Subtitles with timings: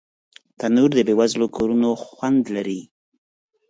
[0.59, 2.81] تنور د بې وزلو کورونو خوند لري